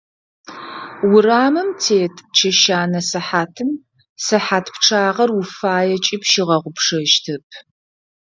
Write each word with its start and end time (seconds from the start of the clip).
Урамым 1.11 1.69
тет 1.81 2.15
чэщанэ 2.37 3.01
сыхьатым, 3.09 3.69
сыхьат 4.25 4.65
пчъагъэр 4.73 5.29
уфаекӏи 5.39 6.17
пщигъэгъупшэщтэп. 6.21 7.45